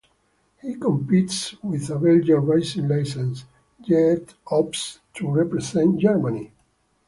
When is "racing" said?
2.47-2.87